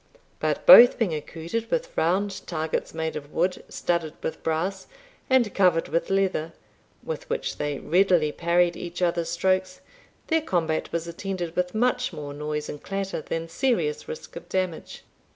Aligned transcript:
But 0.39 0.65
being 0.65 0.87
both 0.87 0.99
accoutred 0.99 1.69
with 1.69 1.95
round 1.95 2.47
targets 2.47 2.91
made 2.95 3.15
of 3.15 3.31
wood, 3.31 3.63
studded 3.69 4.15
with 4.23 4.41
brass, 4.41 4.87
and 5.29 5.53
covered 5.53 5.89
with 5.89 6.09
leather, 6.09 6.53
with 7.03 7.29
which 7.29 7.57
they 7.59 7.77
readily 7.77 8.31
parried 8.31 8.75
each 8.75 9.03
other's 9.03 9.29
strokes, 9.29 9.79
their 10.25 10.41
combat 10.41 10.91
was 10.91 11.07
attended 11.07 11.55
with 11.55 11.75
much 11.75 12.11
more 12.13 12.33
noise 12.33 12.67
and 12.67 12.81
clatter 12.81 13.21
than 13.21 13.47
serious 13.47 14.07
risk 14.07 14.35
of 14.35 14.49
damage. 14.49 15.03